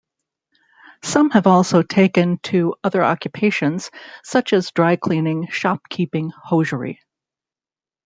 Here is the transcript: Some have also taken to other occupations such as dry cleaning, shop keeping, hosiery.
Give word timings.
Some 1.03 1.29
have 1.29 1.45
also 1.45 1.83
taken 1.83 2.39
to 2.45 2.73
other 2.83 3.03
occupations 3.03 3.91
such 4.23 4.51
as 4.51 4.71
dry 4.71 4.95
cleaning, 4.95 5.47
shop 5.51 5.83
keeping, 5.89 6.31
hosiery. 6.31 7.03